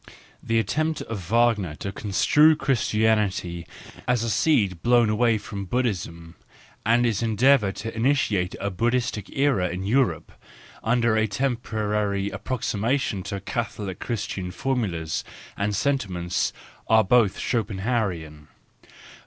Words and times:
The 0.41 0.57
attempt 0.57 1.01
of 1.01 1.19
Wagner 1.29 1.75
to 1.75 1.91
construe 1.91 2.55
Christianity 2.55 3.67
as 4.07 4.23
a 4.23 4.31
seed 4.31 4.81
blown 4.81 5.11
away 5.11 5.37
from 5.37 5.65
Buddhism, 5.65 6.33
and 6.83 7.05
his 7.05 7.21
endeavour 7.21 7.71
to 7.73 7.95
initiate 7.95 8.55
a 8.59 8.71
Buddhistic 8.71 9.29
era 9.37 9.69
in 9.69 9.83
Europe, 9.85 10.31
under 10.83 11.15
a 11.15 11.27
temporary 11.27 12.31
approximation 12.31 13.21
to 13.21 13.39
Catholic 13.41 13.99
Christian 13.99 14.49
formulas 14.49 15.23
and 15.55 15.75
sentiments, 15.75 16.51
are 16.87 17.03
both 17.03 17.37
Schopenhauerian. 17.37 18.47